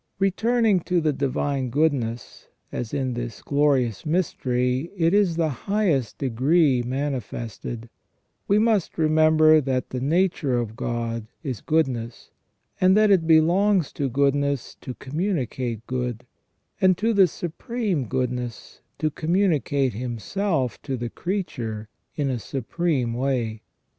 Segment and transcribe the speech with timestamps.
[0.15, 5.49] * Returning to the divine goodness, as in this glorious mystery it is in the
[5.49, 7.87] highest degree manifested,
[8.47, 12.31] we must remember that the nature of God is goodness,
[12.81, 16.25] and that it belongs to goodness to communicate good,
[16.81, 23.13] and to the Supreme Goodness to communi cate Himself to the creature in a supreme
[23.13, 23.61] way.